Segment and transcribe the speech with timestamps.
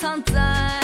[0.00, 0.79] 藏在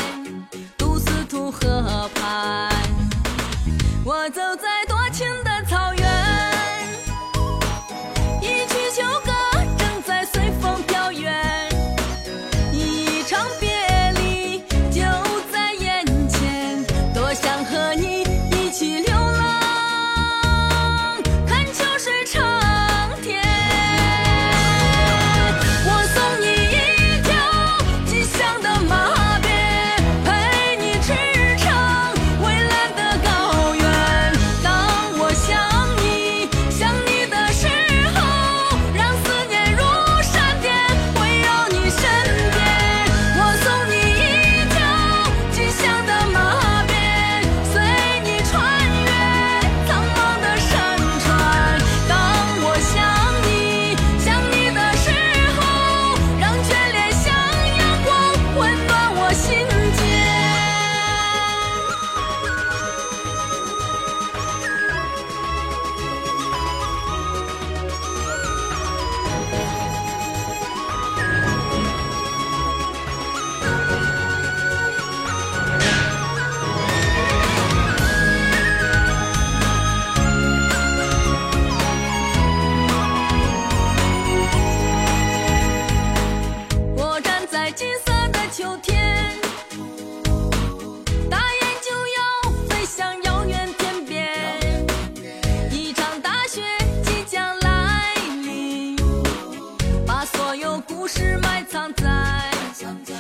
[101.07, 103.16] 故事埋藏在